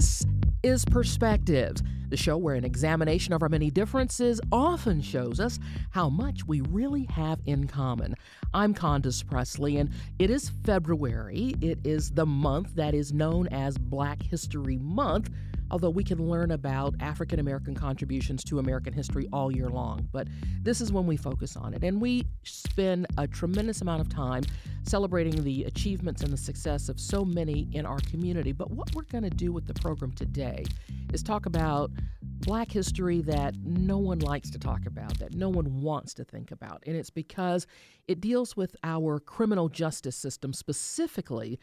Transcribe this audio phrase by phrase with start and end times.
[0.00, 0.24] This
[0.62, 5.58] is Perspectives, the show where an examination of our many differences often shows us
[5.90, 8.14] how much we really have in common.
[8.54, 11.54] I'm Condace Pressley, and it is February.
[11.60, 15.28] It is the month that is known as Black History Month
[15.70, 20.08] although we can learn about African American contributions to American history all year long.
[20.12, 20.28] But
[20.62, 21.84] this is when we focus on it.
[21.84, 24.44] And we spend a tremendous amount of time
[24.82, 28.52] celebrating the achievements and the success of so many in our community.
[28.52, 30.64] But what we're going to do with the program today
[31.12, 31.90] is talk about
[32.22, 36.50] black history that no one likes to talk about, that no one wants to think
[36.50, 36.82] about.
[36.86, 37.66] And it's because
[38.08, 41.58] it deals with our criminal justice system, specifically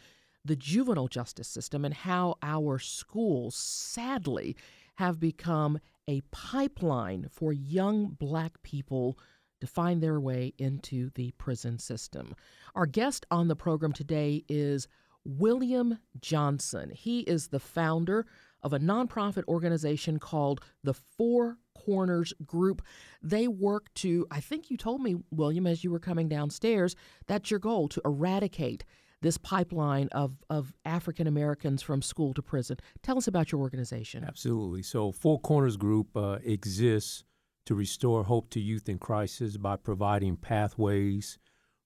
[0.48, 4.56] the juvenile justice system and how our schools, sadly,
[4.96, 9.18] have become a pipeline for young black people
[9.60, 12.36] to find their way into the prison system.
[12.76, 14.88] Our guest on the program today is
[15.26, 16.92] William Johnson.
[16.92, 18.26] He is the founder
[18.64, 22.82] of a nonprofit organization called the Four Corners Group.
[23.22, 26.96] They work to, I think you told me, William, as you were coming downstairs,
[27.28, 28.86] that's your goal to eradicate
[29.22, 32.78] this pipeline of, of African Americans from school to prison.
[33.02, 34.24] Tell us about your organization.
[34.24, 34.84] Absolutely.
[34.84, 37.24] So, Four Corners Group uh, exists
[37.66, 41.38] to restore hope to youth in crisis by providing pathways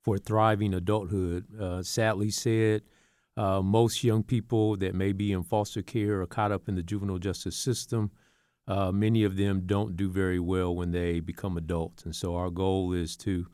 [0.03, 1.45] for thriving adulthood.
[1.59, 2.83] Uh, sadly said,
[3.37, 6.83] uh, most young people that may be in foster care are caught up in the
[6.83, 8.11] juvenile justice system.
[8.67, 12.03] Uh, many of them don't do very well when they become adults.
[12.03, 13.47] And so, our goal is to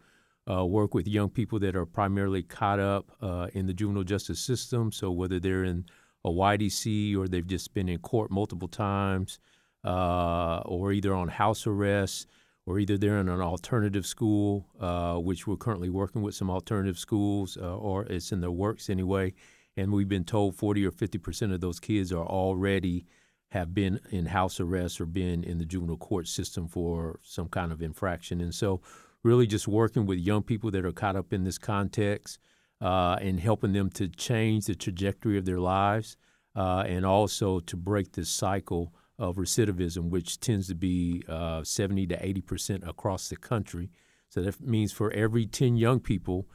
[0.50, 4.40] uh, work with young people that are primarily caught up uh, in the juvenile justice
[4.40, 4.92] system.
[4.92, 5.86] So whether they're in
[6.24, 9.40] a YDC or they've just been in court multiple times,
[9.84, 12.28] uh, or either on house arrest,
[12.66, 17.00] or either they're in an alternative school, uh, which we're currently working with some alternative
[17.00, 19.34] schools, uh, or it's in the works anyway.
[19.78, 23.06] And we've been told 40 or 50 percent of those kids are already
[23.50, 27.72] have been in house arrest or been in the juvenile court system for some kind
[27.72, 28.42] of infraction.
[28.42, 28.82] And so
[29.28, 32.40] really just working with young people that are caught up in this context
[32.82, 36.16] uh, and helping them to change the trajectory of their lives
[36.56, 42.08] uh, and also to break this cycle of recidivism, which tends to be uh, 70
[42.08, 43.90] to 80 percent across the country.
[44.30, 46.48] So that means for every 10 young people,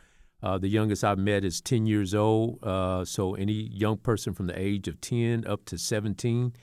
[0.43, 2.63] uh, the youngest I've met is 10 years old.
[2.65, 6.55] Uh, so any young person from the age of 10 up to 17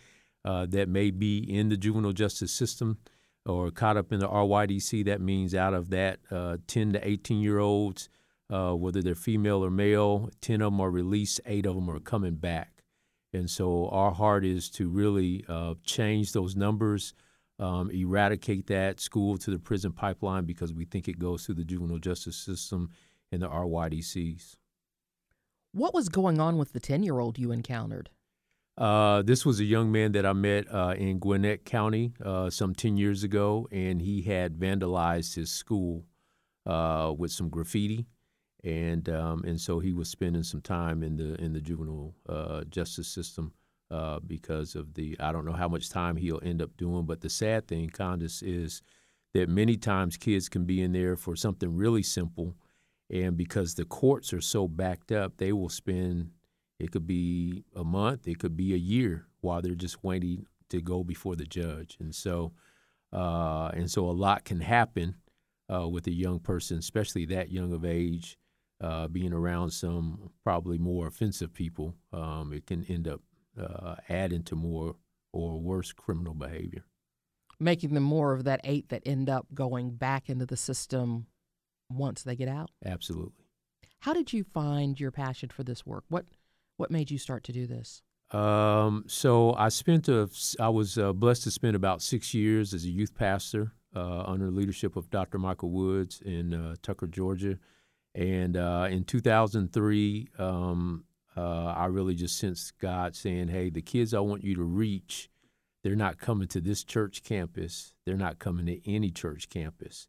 [0.43, 2.97] uh, that may be in the juvenile justice system
[3.45, 7.41] or caught up in the RYDC, that means out of that uh, 10 to 18
[7.41, 8.09] year olds,
[8.49, 11.99] uh, whether they're female or male, 10 of them are released, eight of them are
[11.99, 12.83] coming back.
[13.33, 17.13] And so our heart is to really uh, change those numbers,
[17.59, 21.63] um, eradicate that school to the prison pipeline because we think it goes through the
[21.63, 22.89] juvenile justice system
[23.31, 24.55] and the RYDCs.
[25.71, 28.09] What was going on with the 10 year old you encountered?
[28.79, 32.73] Uh, this was a young man that I met uh, in Gwinnett County uh, some
[32.73, 36.05] 10 years ago, and he had vandalized his school
[36.65, 38.07] uh, with some graffiti.
[38.63, 42.65] And um, and so he was spending some time in the in the juvenile uh,
[42.65, 43.53] justice system
[44.27, 47.05] because of the I don't know how much time he'll end up doing.
[47.05, 48.81] But the sad thing, Condace, is
[49.33, 52.57] that many times kids can be in there for something really simple,
[53.09, 56.31] and because the courts are so backed up, they will spend
[56.79, 60.81] it could be a month, it could be a year while they're just waiting to
[60.81, 61.97] go before the judge.
[61.99, 62.53] And so,
[63.11, 65.15] uh, and so a lot can happen
[65.73, 68.37] uh, with a young person, especially that young of age,
[68.81, 71.95] uh, being around some probably more offensive people.
[72.13, 73.21] Um, it can end up
[73.59, 74.95] uh, adding to more
[75.33, 76.85] or worse criminal behavior.
[77.59, 81.27] Making them more of that eight that end up going back into the system
[81.89, 82.69] once they get out?
[82.85, 83.45] Absolutely.
[83.99, 86.05] How did you find your passion for this work?
[86.07, 86.25] What
[86.79, 88.01] what made you start to do this?
[88.31, 90.29] Um, so I spent a,
[90.59, 94.45] I was uh, blessed to spend about six years as a youth pastor uh, under
[94.45, 95.39] the leadership of Dr.
[95.39, 97.57] Michael Woods in uh, Tucker, Georgia.
[98.15, 101.03] And uh, in 2003, um,
[101.35, 105.29] uh, I really just sensed God saying, hey, the kids I want you to reach,
[105.83, 107.93] they're not coming to this church campus.
[108.05, 110.07] They're not coming to any church campus.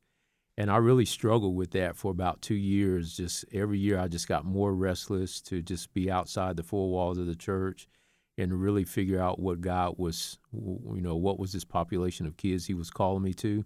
[0.60, 3.16] And I really struggled with that for about two years.
[3.16, 7.16] Just every year, I just got more restless to just be outside the four walls
[7.16, 7.88] of the church
[8.36, 12.66] and really figure out what God was, you know, what was this population of kids
[12.66, 13.64] He was calling me to.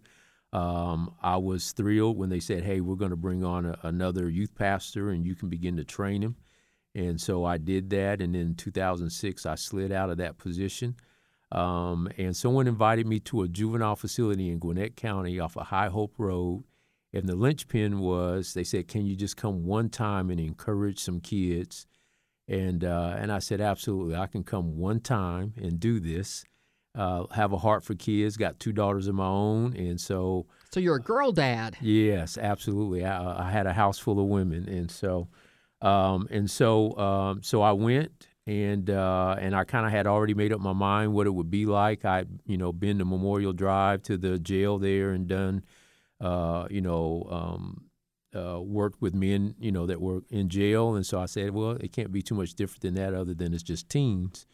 [0.52, 4.30] Um, I was thrilled when they said, "Hey, we're going to bring on a, another
[4.30, 6.36] youth pastor, and you can begin to train him."
[6.94, 8.20] And so I did that.
[8.20, 10.94] And in 2006, I slid out of that position.
[11.50, 15.88] Um, and someone invited me to a juvenile facility in Gwinnett County off of High
[15.88, 16.62] Hope Road
[17.14, 21.20] and the linchpin was they said, Can you just come one time and encourage some
[21.20, 21.86] kids?
[22.48, 26.44] And uh, and I said, absolutely, I can come one time and do this.
[26.96, 28.36] Uh, have a heart for kids.
[28.36, 31.76] Got two daughters of my own, and so so you're a girl dad.
[31.80, 33.04] Yes, absolutely.
[33.04, 35.28] I, I had a house full of women, and so
[35.80, 40.34] um, and so um, so I went and uh, and I kind of had already
[40.34, 42.04] made up my mind what it would be like.
[42.04, 45.64] I you know been to Memorial Drive to the jail there and done
[46.20, 47.84] uh, you know um,
[48.34, 51.72] uh, worked with men, you know, that were in jail, and so I said, well,
[51.72, 54.46] it can't be too much different than that, other than it's just teens.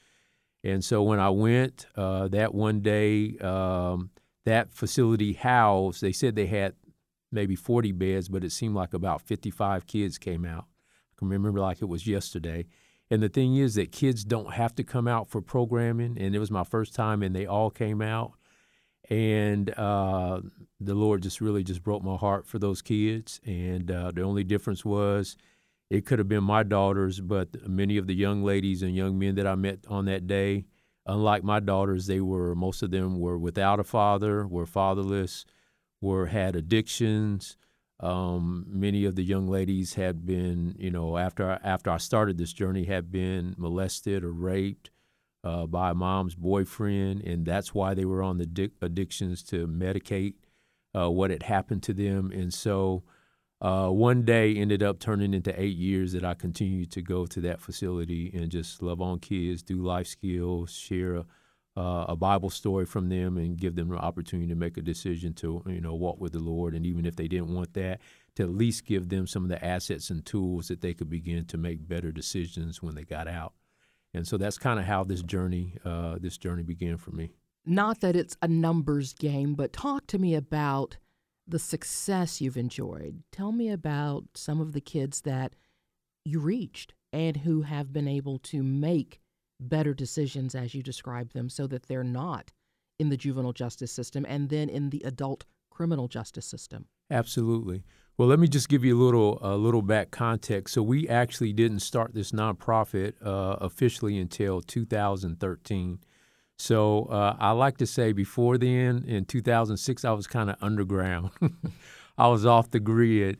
[0.63, 4.11] And so when I went uh, that one day, um,
[4.45, 6.01] that facility housed.
[6.01, 6.75] They said they had
[7.33, 10.65] maybe 40 beds, but it seemed like about 55 kids came out.
[11.13, 12.67] I can remember like it was yesterday.
[13.11, 16.39] And the thing is that kids don't have to come out for programming, and it
[16.39, 18.33] was my first time, and they all came out
[19.11, 20.41] and uh,
[20.79, 23.41] the Lord just really just broke my heart for those kids.
[23.45, 25.37] And uh, the only difference was
[25.91, 29.35] it could have been my daughters, but many of the young ladies and young men
[29.35, 30.67] that I met on that day,
[31.07, 35.45] unlike my daughters, they were most of them were without a father, were fatherless,
[36.01, 37.57] were had addictions.
[37.99, 42.53] Um, many of the young ladies had been, you know, after after I started this
[42.53, 44.91] journey, had been molested or raped
[45.43, 50.35] uh, by mom's boyfriend, and that's why they were on the di- addictions to medicate
[50.95, 52.31] uh, what had happened to them.
[52.33, 53.05] And so
[53.61, 57.41] uh, one day ended up turning into eight years that I continued to go to
[57.43, 61.27] that facility and just love on kids, do life skills, share a,
[61.77, 65.33] uh, a Bible story from them, and give them the opportunity to make a decision
[65.35, 66.75] to you know walk with the Lord.
[66.75, 68.01] And even if they didn't want that,
[68.37, 71.45] to at least give them some of the assets and tools that they could begin
[71.47, 73.55] to make better decisions when they got out
[74.15, 77.33] and so that's kind of how this journey uh, this journey began for me.
[77.67, 80.97] Not that it's a numbers game, but talk to me about
[81.47, 83.23] the success you've enjoyed.
[83.33, 85.55] Tell me about some of the kids that
[86.25, 89.21] you reached and who have been able to make
[89.59, 92.53] better decisions as you describe them so that they're not
[92.99, 96.87] in the juvenile justice system and then in the adult criminal justice system.
[97.11, 97.83] Absolutely.
[98.21, 100.75] Well, let me just give you a little a little back context.
[100.75, 106.01] So we actually didn't start this nonprofit uh, officially until 2013.
[106.59, 111.31] So uh, I like to say before then, in 2006, I was kind of underground.
[112.19, 113.39] I was off the grid,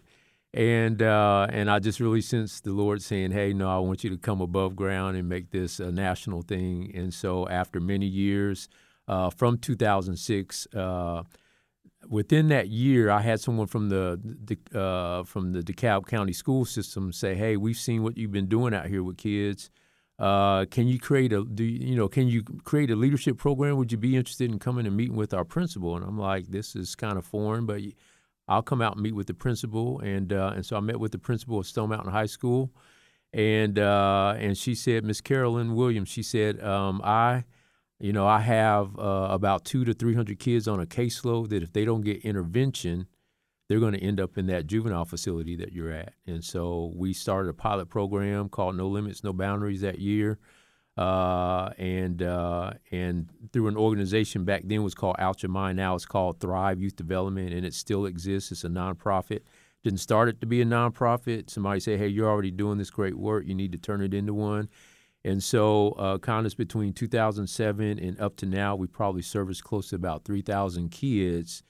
[0.55, 4.09] and uh, and I just really sensed the Lord saying, "Hey, no, I want you
[4.09, 8.67] to come above ground and make this a national thing." And so after many years,
[9.07, 10.69] uh, from 2006
[12.09, 16.65] within that year, I had someone from the, the uh, from the DeKalb County school
[16.65, 19.71] system say, "Hey, we've seen what you've been doing out here with kids.
[20.19, 23.77] Uh, can you create a do you, you, know can you create a leadership program?
[23.77, 26.77] Would you be interested in coming and meeting with our principal?" And I'm like, "This
[26.77, 27.81] is kind of foreign, but
[28.49, 31.13] I'll come out and meet with the principal." And uh, and so I met with
[31.13, 32.73] the principal of Stone Mountain High School,
[33.33, 37.45] and uh, and she said, Miss Carolyn Williams, she said, um, I
[38.01, 41.73] you know, I have uh, about two to 300 kids on a caseload that if
[41.73, 43.07] they don't get intervention,
[43.69, 46.15] they're going to end up in that juvenile facility that you're at.
[46.27, 50.39] And so we started a pilot program called No Limits, No Boundaries that year.
[50.97, 55.77] Uh, and uh, and through an organization back then was called Out Your Mind.
[55.77, 58.51] Now it's called Thrive Youth Development, and it still exists.
[58.51, 59.43] It's a nonprofit.
[59.85, 61.49] Didn't start it to be a nonprofit.
[61.49, 63.47] Somebody said, "Hey, you're already doing this great work.
[63.47, 64.69] You need to turn it into one."
[65.25, 69.97] And so, uh, of between 2007 and up to now, we probably service close to
[69.97, 71.63] about 3,000 kids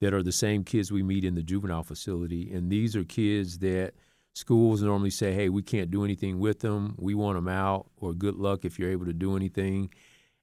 [0.00, 2.52] that are the same kids we meet in the juvenile facility.
[2.52, 3.94] And these are kids that
[4.34, 6.94] schools normally say, hey, we can't do anything with them.
[6.96, 9.90] We want them out, or good luck if you're able to do anything.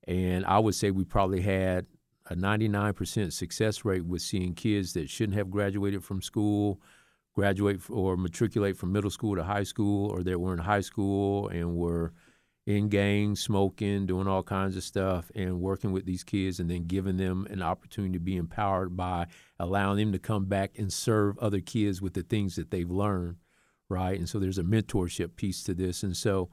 [0.05, 1.85] And I would say we probably had
[2.29, 6.81] a 99% success rate with seeing kids that shouldn't have graduated from school
[7.35, 11.47] graduate or matriculate from middle school to high school, or that were in high school
[11.47, 12.11] and were–
[12.69, 16.85] in gangs, smoking, doing all kinds of stuff, and working with these kids, and then
[16.85, 19.25] giving them an opportunity to be empowered by
[19.57, 23.37] allowing them to come back and serve other kids with the things that they've learned,
[23.89, 24.19] right?
[24.19, 26.51] And so there's a mentorship piece to this, and so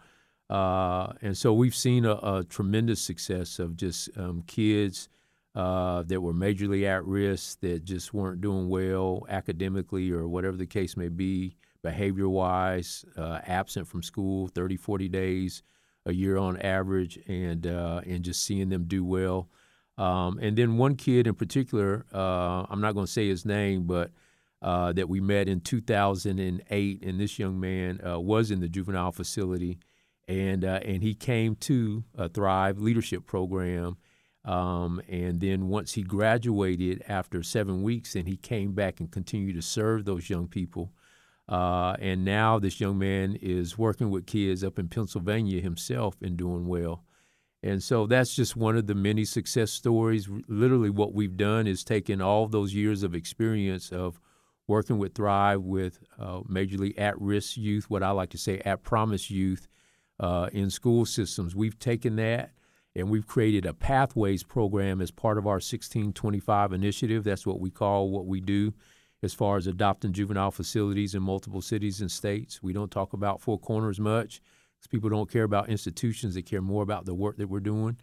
[0.48, 5.10] uh, and so we've seen a, a tremendous success of just um, kids
[5.54, 10.66] uh, that were majorly at risk, that just weren't doing well academically or whatever the
[10.66, 15.62] case may be, behavior wise, uh, absent from school 30, 40 days
[16.06, 19.50] a year on average, and uh, and just seeing them do well.
[19.98, 23.84] Um, and then one kid in particular, uh, I'm not going to say his name,
[23.84, 24.10] but
[24.62, 29.12] uh, that we met in 2008, and this young man uh, was in the juvenile
[29.12, 29.78] facility,
[30.28, 33.96] and uh, and he came to a Thrive Leadership Program.
[34.44, 39.56] Um, and then once he graduated after seven weeks, and he came back and continued
[39.56, 40.92] to serve those young people
[41.48, 46.36] Uh, and now this young man is working with kids up in Pennsylvania himself and
[46.36, 47.04] doing well.
[47.62, 50.28] And so that's just one of the many success stories.
[50.48, 54.20] Literally, what we've done is taken all those years of experience of
[54.68, 58.82] working with Thrive with uh, majorly at risk youth, what I like to say at
[58.82, 59.68] promise youth
[60.18, 61.54] uh, in school systems.
[61.54, 62.50] We've taken that
[62.94, 67.24] and we've created a pathways program as part of our 1625 initiative.
[67.24, 68.74] That's what we call what we do
[69.22, 72.62] as far as adopting juvenile facilities in multiple cities and states.
[72.62, 74.40] We don't talk about Four Corners much
[74.78, 77.98] because people don't care about institutions, they care more about the work that we're doing.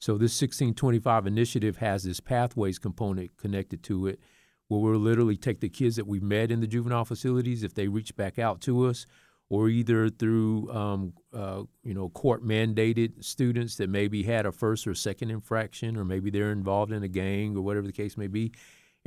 [0.00, 4.20] So, this 1625 initiative has this pathways component connected to it
[4.68, 7.88] where we'll literally take the kids that we've met in the juvenile facilities if they
[7.88, 9.06] reach back out to us
[9.50, 14.86] or either through um, uh, you know court mandated students that maybe had a first
[14.86, 18.26] or second infraction or maybe they're involved in a gang or whatever the case may
[18.26, 18.52] be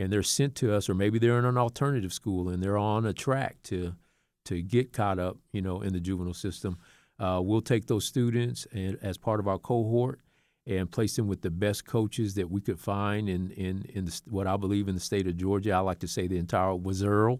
[0.01, 3.05] and they're sent to us or maybe they're in an alternative school and they're on
[3.05, 3.93] a track to
[4.45, 6.77] to get caught up you know in the juvenile system
[7.19, 10.21] uh, we'll take those students and as part of our cohort
[10.67, 14.21] and place them with the best coaches that we could find in in in the,
[14.29, 15.71] what I believe in the state of Georgia.
[15.71, 17.39] I like to say the entire Wazirl.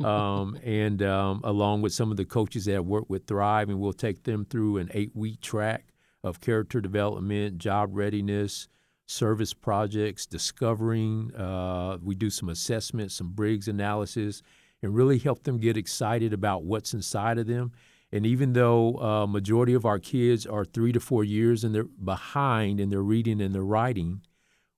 [0.04, 3.92] um, and um, along with some of the coaches that work with Thrive, and we'll
[3.92, 5.86] take them through an eight-week track
[6.22, 8.68] of character development, job readiness,
[9.12, 11.34] service projects, discovering.
[11.34, 14.42] Uh, we do some assessments, some Briggs analysis,
[14.82, 17.72] and really help them get excited about what's inside of them
[18.12, 21.84] and even though uh, majority of our kids are three to four years and they're
[21.84, 24.20] behind in their reading and their writing,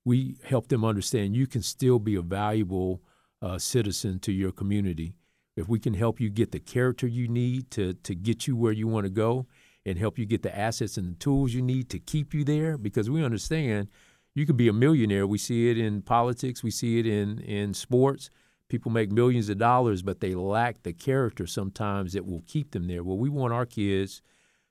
[0.05, 3.03] we help them understand you can still be a valuable
[3.43, 5.17] uh, citizen to your community.
[5.57, 8.73] If we can help you get the character you need to, to get you where
[8.73, 9.47] you want to go
[9.85, 12.79] and help you get the assets and the tools you need to keep you there,
[12.79, 13.89] because we understand
[14.35, 15.27] you could be a millionaire.
[15.27, 18.31] We see it in politics, we see it in, in sports
[18.69, 22.87] people make millions of dollars, but they lack the character sometimes that will keep them
[22.87, 23.05] there.
[23.05, 24.23] Well, we want our kids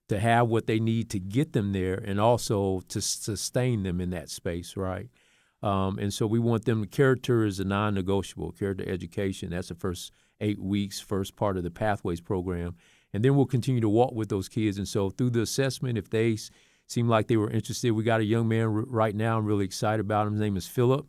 [0.09, 4.09] to have what they need to get them there and also to sustain them in
[4.09, 5.07] that space, right?
[5.61, 9.51] Um, and so we want them, character is a non negotiable, character education.
[9.51, 12.75] That's the first eight weeks, first part of the Pathways program.
[13.13, 14.77] And then we'll continue to walk with those kids.
[14.77, 16.37] And so through the assessment, if they
[16.87, 20.01] seem like they were interested, we got a young man right now I'm really excited
[20.01, 20.33] about him.
[20.33, 21.07] His name is Philip.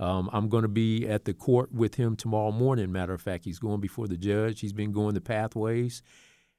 [0.00, 2.90] Um, I'm going to be at the court with him tomorrow morning.
[2.90, 4.60] Matter of fact, he's going before the judge.
[4.60, 6.02] He's been going the pathways.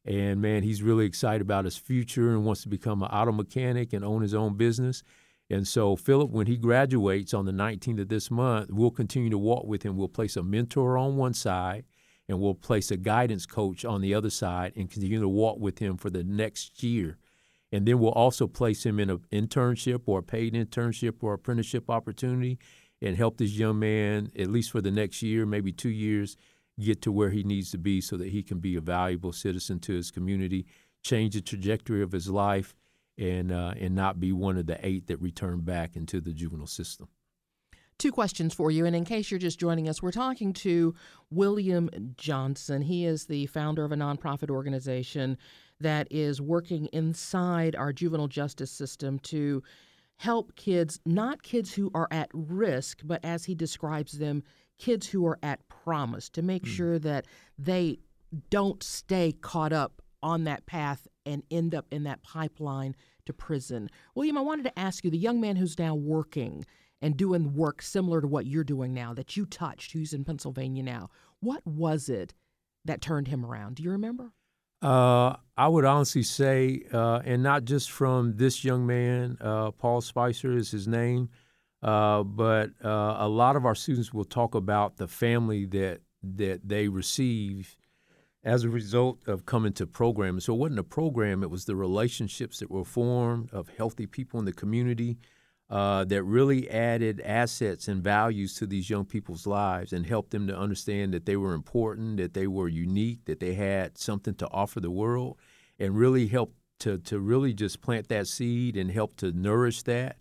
[0.06, 3.94] And man, he's really excited about his future and wants to become an auto mechanic
[3.94, 5.04] and own his own business.
[5.50, 9.38] And so, Philip, when he graduates on the 19th of this month, we'll continue to
[9.38, 9.98] walk with him.
[9.98, 11.86] We'll place a mentor on one side
[12.28, 15.80] and we'll place a guidance coach on the other side and continue to walk with
[15.80, 17.18] him for the next year.
[17.74, 21.90] And then we'll also place him in an internship or a paid internship or apprenticeship
[21.90, 22.60] opportunity
[23.02, 26.38] and help this young man, at least for the next year, maybe two years,
[26.80, 29.80] get to where he needs to be so that he can be a valuable citizen
[29.80, 30.68] to his community,
[31.02, 32.76] change the trajectory of his life,
[33.18, 36.68] and, uh, and not be one of the eight that return back into the juvenile
[36.68, 37.08] system.
[37.98, 38.86] Two questions for you.
[38.86, 40.94] And in case you're just joining us, we're talking to
[41.32, 42.84] William Johnson.
[42.84, 45.38] He is the founder of a nonprofit organization
[45.84, 49.64] that is working inside our juvenile justice system to
[50.18, 54.44] help kids, not kids who are at risk, but as he describes them,
[54.78, 56.68] kids who are at promise, to make mm.
[56.68, 57.26] sure that
[57.58, 58.00] they
[58.50, 63.90] don't stay caught up on that path and end up in that pipeline to prison.
[64.16, 66.66] William, I wanted to ask you the young man who's now working
[67.02, 70.84] and doing work similar to what you're doing now, that you touched, who's in Pennsylvania
[70.84, 71.10] now,
[71.42, 72.34] what was it
[72.86, 73.76] that turned him around?
[73.76, 74.32] Do you remember?
[74.84, 80.02] Uh, I would honestly say, uh, and not just from this young man, uh, Paul
[80.02, 81.30] Spicer is his name,
[81.82, 86.68] uh, but uh, a lot of our students will talk about the family that that
[86.68, 87.78] they receive
[88.44, 90.40] as a result of coming to program.
[90.42, 94.38] So it wasn't a program; it was the relationships that were formed of healthy people
[94.40, 95.18] in the community
[95.70, 100.46] uh, that really added assets and values to these young people's lives and helped them
[100.48, 104.48] to understand that they were important, that they were unique, that they had something to
[104.52, 105.38] offer the world,
[105.80, 110.18] and really helped to, to really just plant that seed and help to nourish that.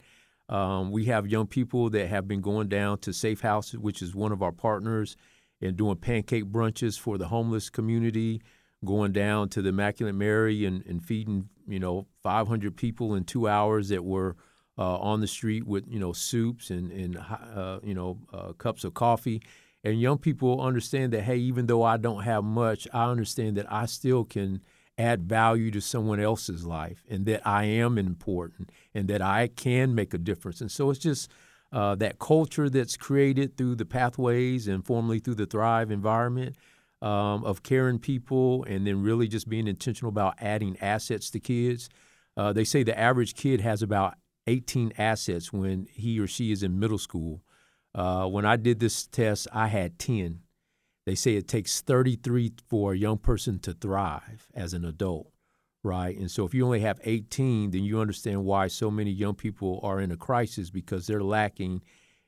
[0.49, 4.15] Um, we have young people that have been going down to Safe Houses, which is
[4.15, 5.17] one of our partners,
[5.61, 8.43] and doing pancake brunches for the homeless community,
[8.85, 13.49] going down to the Immaculate Mary and, and feeding, you know, 500 people in two
[13.49, 14.37] hours that were–
[14.83, 17.13] uh, on the street with you know soups and and
[17.61, 19.41] uh, you know uh, cups of coffee,
[19.85, 23.73] and young people understand that hey, even though I don't have much, I understand that
[23.73, 24.61] I still can
[24.99, 29.95] add value to someone else's life, and that I am important, and that I can
[29.95, 30.61] make a difference.
[30.61, 31.31] And so it's just
[31.73, 36.57] uh, that culture that's created through the pathways and formerly through the Thrive environment.
[37.03, 41.89] um, of caring people and then really just being intentional about adding assets to kids.
[42.37, 44.15] Uh, they say the average kid has about
[44.47, 47.43] 18 assets when he or she is in middle school.
[47.95, 50.41] Uh, when I did this test, I had 10.
[51.05, 55.31] They say it takes 33 for a young person to thrive as an adult,
[55.83, 56.17] right?
[56.17, 59.81] And so if you only have 18, then you understand why so many young people
[59.83, 61.83] are in a crisis because they're lacking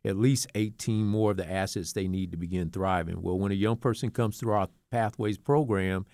[0.05, 3.23] at least 18 more of the assets they need to begin thriving.
[3.23, 6.05] Well, when a young person comes through our Pathways program,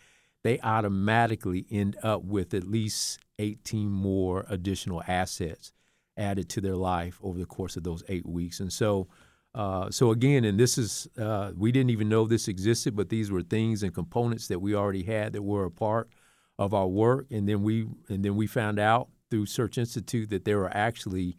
[0.45, 5.73] they automatically end up with at least 18 more additional assets
[6.21, 8.61] added to their life over the course of those eight weeks.
[8.61, 9.09] And so,
[9.55, 13.31] uh, so again, and this is uh, we didn't even know this existed, but these
[13.31, 16.11] were things and components that we already had that were a part
[16.59, 17.27] of our work.
[17.31, 21.37] And then we and then we found out through Search Institute that there were actually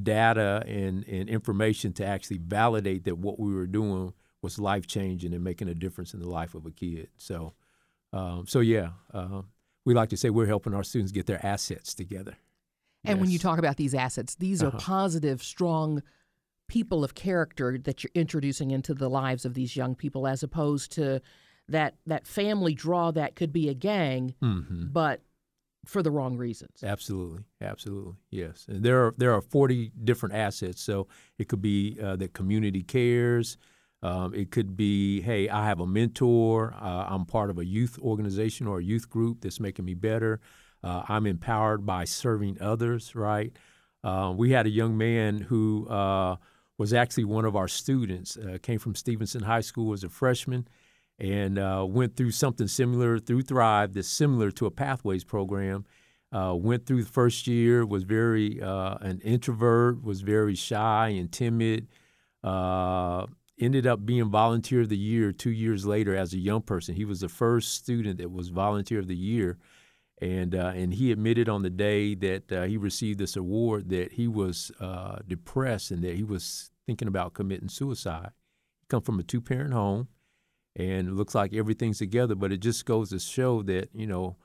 [0.00, 5.34] data and, and information to actually validate that what we were doing was life changing
[5.34, 7.08] and making a difference in the life of a kid.
[7.16, 7.54] So,
[8.12, 9.42] um, so yeah, uh,
[9.84, 12.36] we like to say we're helping our students get their assets together.
[13.04, 13.20] And yes.
[13.20, 14.76] when you talk about these assets, these Uh-huh.
[14.76, 16.02] are positive, strong
[16.68, 20.92] people of character that you're introducing into the lives of these young people, as opposed
[20.92, 21.20] to
[21.68, 24.92] that that family draw that could be a gang, Mhm.
[24.92, 25.22] but
[25.84, 26.82] for the wrong reasons.
[26.82, 28.66] Absolutely, absolutely, yes.
[28.68, 30.82] And there are there are forty different assets.
[30.82, 33.56] So it could be uh, that community cares.
[34.02, 36.72] Um, it could be, hey, I have a mentor.
[36.74, 40.40] Uh, I'm part of a youth organization or a youth group that's making me better.
[40.82, 43.14] Uh, I'm empowered by serving others.
[43.14, 43.52] Right.
[44.04, 46.36] Uh, we had a young man who uh,
[46.76, 48.36] was actually one of our students.
[48.36, 50.68] Uh, came from Stephenson High School as a freshman
[51.18, 55.84] and uh, went through something similar through Thrive that's similar to a Pathways program.
[56.30, 61.88] Uh, went through the first year, was very an introvert, was very shy and timid.
[63.60, 66.94] Ended up being volunteer of the year two years later as a young person.
[66.94, 69.58] He was the first student that was volunteer of the year,
[70.20, 74.12] and uh, and he admitted on the day that uh, he received this award that
[74.12, 78.30] he was uh, depressed and that he was thinking about committing suicide.
[78.80, 80.08] He come from a two parent home
[80.74, 82.34] and it looks like everything's together.
[82.34, 84.36] But it just goes to show that you know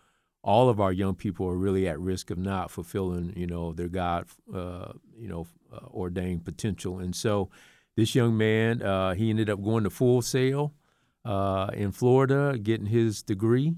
[0.43, 3.89] all of our young people are really at risk of not fulfilling you know their
[3.89, 6.99] God uh, you know uh, ordained potential.
[6.99, 7.49] And so
[7.95, 10.75] this young man uh, he ended up going to Full Sail
[11.25, 13.73] in Florida, getting his degree.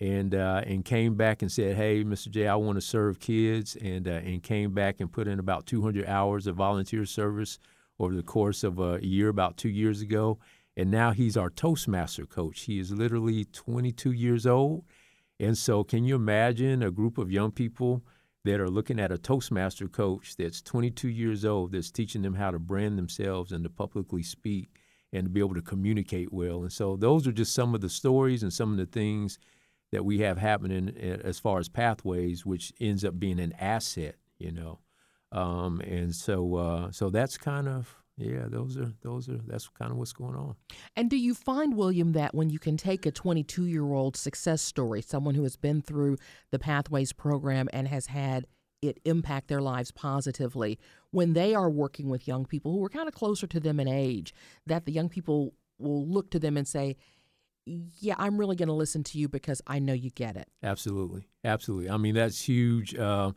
[0.00, 2.30] And uh, and came back and said, "Hey, Mr.
[2.30, 5.66] J, I want to serve kids," and uh, and came back and put in about
[5.66, 7.58] 200 hours of volunteer service
[7.98, 10.38] over the course of a year, about two years ago
[10.76, 12.62] and now he's our Toastmaster coach.
[12.62, 14.84] He is literally 22 years old.
[15.38, 18.02] And so, can you imagine a group of young people
[18.44, 22.50] that are looking at a Toastmaster coach that's 22 years old that's teaching them how
[22.50, 24.70] to brand themselves and to publicly speak
[25.12, 26.62] and to be able to communicate well?
[26.62, 29.38] And so, those are just some of the stories and some of the things
[29.92, 34.52] that we have happening as far as pathways, which ends up being an asset, you
[34.52, 34.78] know.
[35.32, 39.90] Um, and so, uh, so that's kind of yeah, those are those are that's kind
[39.90, 40.54] of what's going on.
[40.94, 44.60] And do you find, William, that when you can take a 22 year old success
[44.60, 46.18] story, someone who has been through
[46.50, 48.46] the Pathways program and has had
[48.82, 50.78] it impact their lives positively,
[51.10, 53.88] when they are working with young people who are kind of closer to them in
[53.88, 54.34] age,
[54.66, 56.96] that the young people will look to them and say,
[58.00, 60.48] yeah, I'm really going to listen to you because I know you get it.
[60.62, 61.90] Absolutely, absolutely.
[61.90, 62.94] I mean, that's huge.
[62.94, 63.32] Uh,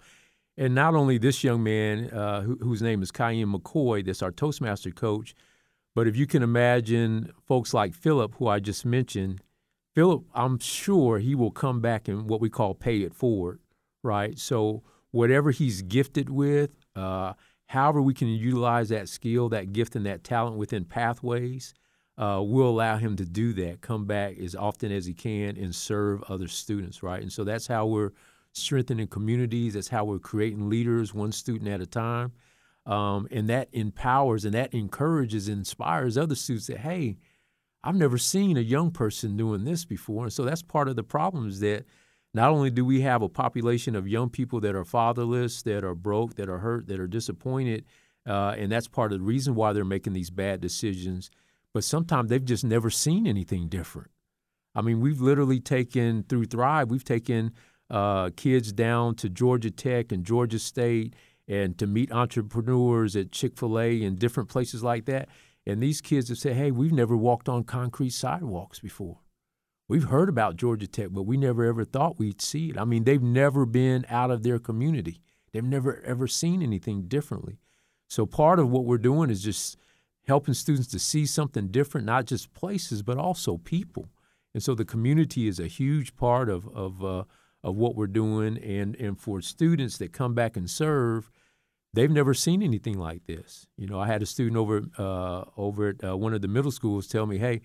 [0.57, 4.31] and not only this young man, uh, who, whose name is Cayenne McCoy, that's our
[4.31, 5.35] Toastmaster coach,
[5.95, 9.41] but if you can imagine folks like Philip, who I just mentioned,
[9.93, 13.59] Philip, I'm sure he will come back and what we call pay it forward,
[14.01, 14.37] right?
[14.39, 17.33] So whatever he's gifted with, uh,
[17.67, 21.75] however we can utilize that skill, that gift, and that talent within pathways,
[22.17, 25.73] uh, will allow him to do that, come back as often as he can and
[25.73, 27.21] serve other students, right?
[27.21, 28.11] And so that's how we're
[28.53, 29.73] strengthening communities.
[29.73, 32.31] That's how we're creating leaders, one student at a time.
[32.85, 37.17] Um, and that empowers and that encourages and inspires other students that, hey,
[37.83, 40.25] I've never seen a young person doing this before.
[40.25, 41.85] And so that's part of the problem is that
[42.33, 45.95] not only do we have a population of young people that are fatherless, that are
[45.95, 47.85] broke, that are hurt, that are disappointed,
[48.25, 51.29] uh, and that's part of the reason why they're making these bad decisions,
[51.73, 54.11] but sometimes they've just never seen anything different.
[54.75, 57.51] I mean, we've literally taken, through Thrive, we've taken
[57.89, 61.15] uh, kids down to Georgia Tech and Georgia State
[61.47, 65.29] and to meet entrepreneurs at Chick fil A and different places like that.
[65.65, 69.19] And these kids have said, hey, we've never walked on concrete sidewalks before.
[69.87, 72.77] We've heard about Georgia Tech, but we never ever thought we'd see it.
[72.77, 77.59] I mean, they've never been out of their community, they've never ever seen anything differently.
[78.09, 79.77] So, part of what we're doing is just
[80.27, 84.09] helping students to see something different, not just places, but also people
[84.53, 87.23] And so the community is a huge part of of uh,
[87.63, 88.57] of what we're doing.
[88.59, 91.31] And and for students that come back and serve,
[91.93, 93.67] they've never seen anything like this.
[93.77, 96.71] You know, I had a student over uh, over at uh, one of the middle
[96.71, 97.61] schools tell me, "Hey,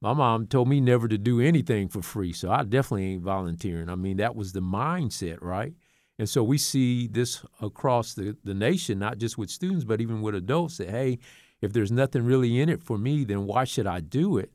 [0.00, 3.88] my mom told me never to do anything for free, so I definitely ain't volunteering."
[3.88, 5.74] I mean, that was the mindset, right?
[6.18, 10.20] And so we see this across the, the nation, not just with students, but even
[10.22, 11.18] with adults that, hey,
[11.62, 14.52] if there's nothing really in it for me, then why should I do it?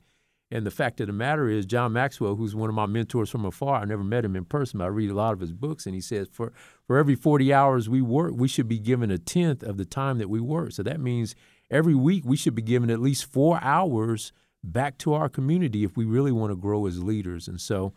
[0.50, 3.46] And the fact of the matter is, John Maxwell, who's one of my mentors from
[3.46, 5.86] afar, I never met him in person, but I read a lot of his books,
[5.86, 6.54] and he says for,
[6.86, 10.20] for every 40 hours we work, we should be given a tenth of the time
[10.20, 10.72] that we work.
[10.72, 11.36] So that means
[11.70, 14.32] every week we should be given at least four hours
[14.63, 17.50] back to our community if we really want to grow as leaders.
[17.50, 17.93] And so,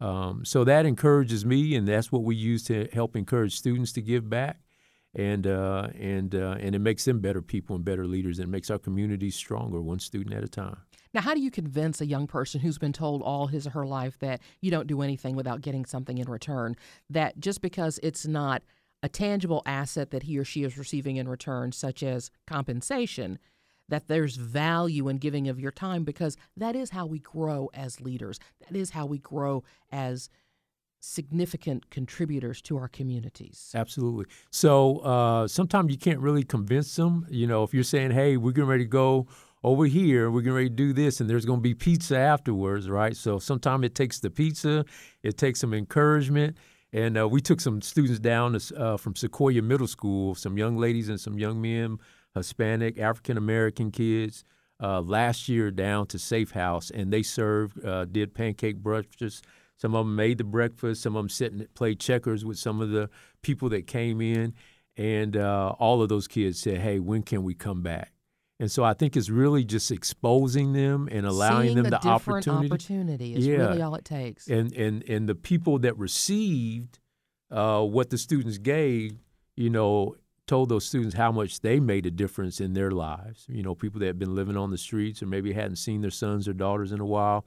[0.00, 4.00] um, so that encourages me, and that's what we use to help encourage students to
[4.00, 4.60] give back
[5.14, 8.50] and uh, and uh, and it makes them better people and better leaders, and it
[8.50, 10.78] makes our communities stronger, one student at a time.
[11.12, 13.86] Now, how do you convince a young person who's been told all his or her
[13.86, 16.76] life that you don't do anything without getting something in return,
[17.08, 18.62] that just because it's not
[19.02, 23.38] a tangible asset that he or she is receiving in return, such as compensation,
[23.88, 28.00] that there's value in giving of your time because that is how we grow as
[28.00, 28.38] leaders.
[28.60, 30.28] That is how we grow as
[31.00, 33.72] significant contributors to our communities.
[33.74, 34.26] Absolutely.
[34.50, 37.26] So uh, sometimes you can't really convince them.
[37.30, 39.26] You know, if you're saying, "Hey, we're getting ready to go
[39.64, 42.88] over here, we're getting ready to do this, and there's going to be pizza afterwards,"
[42.88, 43.16] right?
[43.16, 44.84] So sometimes it takes the pizza,
[45.22, 46.56] it takes some encouragement.
[46.92, 51.08] And uh, we took some students down uh, from Sequoyah Middle School, some young ladies
[51.08, 51.98] and some young men,
[52.34, 54.44] Hispanic, African American kids,
[54.82, 59.42] uh, last year down to Safe House, and they served, uh, did pancake breakfasts
[59.80, 61.02] some of them made the breakfast.
[61.02, 63.08] Some of them sit and played checkers with some of the
[63.42, 64.54] people that came in.
[64.96, 68.12] And uh, all of those kids said, hey, when can we come back?
[68.58, 72.08] And so I think it's really just exposing them and allowing Seeing them the, the
[72.08, 72.66] opportunity.
[72.66, 73.56] opportunity is Yeah.
[73.56, 74.48] really all it takes.
[74.48, 76.98] And, and, and the people that received
[77.50, 79.16] uh, what the students gave,
[79.56, 80.16] you know,
[80.46, 83.46] told those students how much they made a difference in their lives.
[83.48, 86.10] You know, people that had been living on the streets or maybe hadn't seen their
[86.10, 87.46] sons or daughters in a while.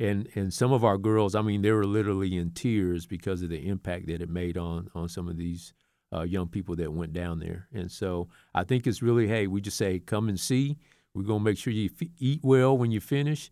[0.00, 3.50] And, and some of our girls, I mean, they were literally in tears because of
[3.50, 5.74] the impact that it made on, on some of these
[6.12, 7.68] uh, young people that went down there.
[7.72, 10.78] And so I think it's really, hey, we just say, come and see.
[11.14, 13.50] We're to make sure you f- eat well when you finish.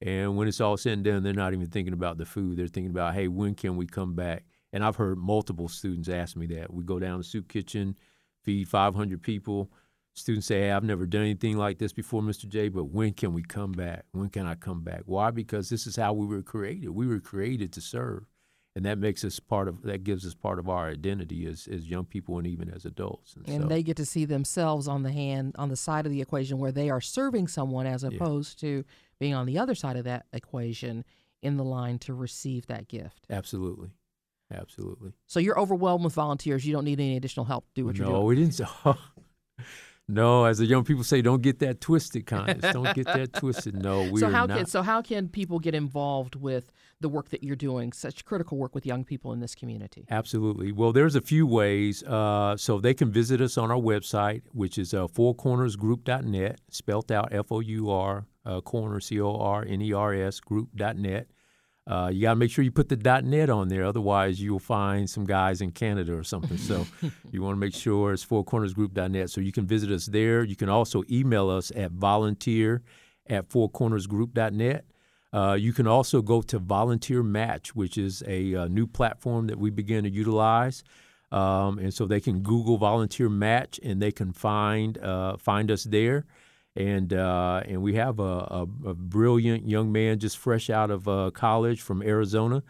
[0.00, 2.56] And when it's all said and done, they're not even thinking about the food.
[2.56, 4.44] They're thinking about, hey, when can we come back?
[4.72, 6.72] And I've heard multiple students ask me that.
[6.72, 7.96] We go down to Soup Kitchen,
[8.42, 9.70] feed 500 people.
[10.14, 12.48] Students say, hey, I've never done anything like this before, Mr.
[12.48, 14.04] J, but when can we come back?
[14.12, 15.02] When can I come back?
[15.06, 15.30] Why?
[15.30, 16.90] Because this is how we were created.
[16.90, 18.26] We were created to serve.
[18.76, 21.88] And that makes us part of, that gives us part of our identity as, as
[21.88, 23.34] young people and even as adults.
[23.46, 26.20] and so, they get to see themselves on the hand on the side of the
[26.20, 28.84] equation where they are serving someone as opposed to
[29.18, 31.04] being on the other side of that equation
[31.42, 33.26] in the line to receive that gift.
[33.30, 33.90] absolutely.
[34.52, 35.12] Absolutely.
[35.26, 36.66] So you're overwhelmed with volunteers.
[36.66, 38.20] You don't need any additional help do what no, you're doing.
[38.20, 38.60] No, we didn't.
[40.10, 42.72] no, as the young people say, don't get that twisted, Constance.
[42.72, 43.74] don't get that twisted.
[43.82, 44.56] No, we so are how not.
[44.56, 47.92] can so how can people get involved with the work that you're doing?
[47.92, 50.06] Such critical work with young people in this community.
[50.10, 50.72] Absolutely.
[50.72, 52.02] Well, there's a few ways.
[52.02, 57.32] Uh, so they can visit us on our website, which is uh, fourcornersgroup.net, spelt out
[57.32, 61.28] F O U R, uh, corner, C O R N E R S, group.net.
[61.90, 65.10] Uh, you got to make sure you put the .net on there, otherwise you'll find
[65.10, 66.56] some guys in Canada or something.
[66.56, 66.86] So
[67.32, 69.28] you want to make sure it's fourcornersgroup.net.
[69.28, 70.44] So you can visit us there.
[70.44, 72.82] You can also email us at volunteer
[73.28, 74.84] at fourcornersgroup.net.
[75.32, 79.58] Uh, you can also go to Volunteer Match, which is a, uh new platform that
[79.58, 80.84] we begin to utilize.
[81.32, 85.82] Um, and so they can Google Volunteer Match and they can find uh, find us
[85.84, 86.24] there.
[86.80, 91.06] And uh, and we have a, a, a brilliant young man just fresh out of
[91.06, 92.62] uh, college from Arizona,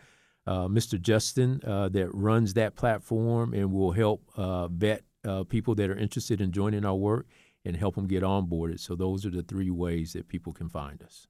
[0.49, 1.01] uh, Mr.
[1.01, 5.97] Justin, uh, that runs that platform and will help uh, vet uh, people that are
[5.97, 7.29] interested in joining our work
[7.65, 8.81] and help them get onboarded.
[8.81, 11.29] So those are the three ways that people can find us.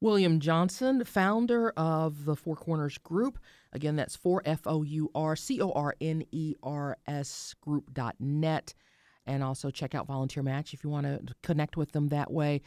[0.00, 3.38] William Johnson, founder of the Four Corners Group.
[3.74, 8.74] Again, that's 4 F O U R C O R N E R S group.net.
[9.26, 12.62] And also check out Volunteer Match if you want to connect with them that way.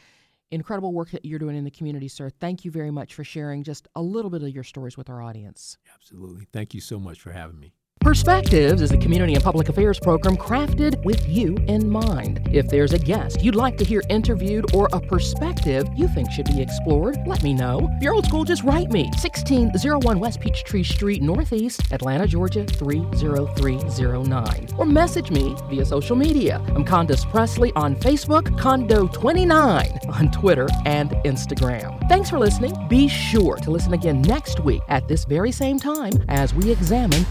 [0.50, 2.30] Incredible work that you're doing in the community, sir.
[2.30, 5.20] Thank you very much for sharing just a little bit of your stories with our
[5.20, 5.76] audience.
[5.94, 6.46] Absolutely.
[6.52, 7.74] Thank you so much for having me.
[8.06, 12.48] Perspectives is a community and public affairs program crafted with you in mind.
[12.52, 16.46] If there's a guest you'd like to hear interviewed or a perspective you think should
[16.46, 17.88] be explored, let me know.
[17.96, 19.06] If you're old school, just write me.
[19.06, 24.68] 1601 West Peachtree Street, Northeast, Atlanta, Georgia 30309.
[24.78, 26.62] Or message me via social media.
[26.76, 32.08] I'm Condace Pressley on Facebook, Condo29 on Twitter and Instagram.
[32.08, 32.72] Thanks for listening.
[32.88, 37.26] Be sure to listen again next week at this very same time as we examine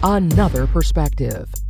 [0.55, 1.64] another perspective.